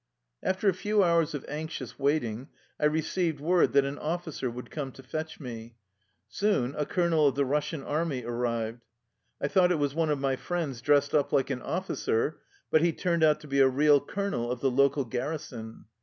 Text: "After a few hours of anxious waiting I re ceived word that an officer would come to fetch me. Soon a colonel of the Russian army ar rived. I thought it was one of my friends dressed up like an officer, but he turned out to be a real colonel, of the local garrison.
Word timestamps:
"After 0.51 0.67
a 0.67 0.73
few 0.73 1.03
hours 1.03 1.35
of 1.35 1.45
anxious 1.47 1.99
waiting 1.99 2.49
I 2.79 2.85
re 2.85 3.03
ceived 3.03 3.39
word 3.39 3.73
that 3.73 3.85
an 3.85 3.99
officer 3.99 4.49
would 4.49 4.71
come 4.71 4.91
to 4.93 5.03
fetch 5.03 5.39
me. 5.39 5.75
Soon 6.27 6.73
a 6.75 6.87
colonel 6.87 7.27
of 7.27 7.35
the 7.35 7.45
Russian 7.45 7.83
army 7.83 8.25
ar 8.25 8.33
rived. 8.33 8.81
I 9.39 9.47
thought 9.47 9.71
it 9.71 9.75
was 9.77 9.93
one 9.93 10.09
of 10.09 10.17
my 10.19 10.37
friends 10.37 10.81
dressed 10.81 11.13
up 11.13 11.31
like 11.31 11.51
an 11.51 11.61
officer, 11.61 12.39
but 12.71 12.81
he 12.81 12.93
turned 12.93 13.23
out 13.23 13.41
to 13.41 13.47
be 13.47 13.59
a 13.59 13.67
real 13.69 14.01
colonel, 14.01 14.49
of 14.51 14.59
the 14.59 14.71
local 14.71 15.05
garrison. 15.05 15.85